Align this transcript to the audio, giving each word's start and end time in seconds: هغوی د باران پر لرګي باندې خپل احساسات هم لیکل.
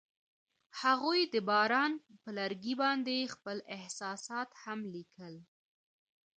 هغوی 0.81 1.21
د 1.33 1.35
باران 1.49 1.91
پر 2.21 2.31
لرګي 2.39 2.73
باندې 2.81 3.31
خپل 3.33 3.57
احساسات 3.75 4.49
هم 4.63 4.79
لیکل. 4.93 5.35